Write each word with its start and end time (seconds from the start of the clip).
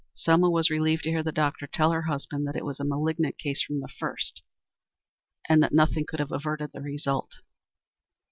Selma 0.15 0.49
was 0.49 0.71
relieved 0.71 1.03
to 1.03 1.11
hear 1.11 1.21
the 1.21 1.31
doctor 1.31 1.67
tell 1.67 1.91
her 1.91 2.01
husband 2.01 2.47
that 2.47 2.55
it 2.55 2.65
was 2.65 2.79
a 2.79 2.83
malignant 2.83 3.37
case 3.37 3.61
from 3.61 3.81
the 3.81 3.87
first, 3.87 4.41
and 5.47 5.61
that 5.61 5.73
nothing 5.73 6.07
could 6.07 6.19
have 6.19 6.31
averted 6.31 6.71
the 6.73 6.81
result. 6.81 7.29